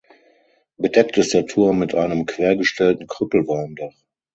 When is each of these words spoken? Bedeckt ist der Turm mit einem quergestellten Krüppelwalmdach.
Bedeckt 0.77 1.19
ist 1.19 1.35
der 1.35 1.45
Turm 1.45 1.77
mit 1.77 1.93
einem 1.93 2.25
quergestellten 2.25 3.05
Krüppelwalmdach. 3.05 3.93